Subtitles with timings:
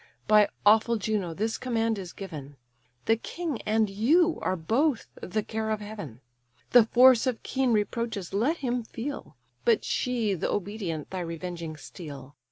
[0.27, 2.57] By awful Juno this command is given;
[3.05, 6.21] The king and you are both the care of heaven.
[6.71, 12.35] The force of keen reproaches let him feel; But sheathe, obedient, thy revenging steel.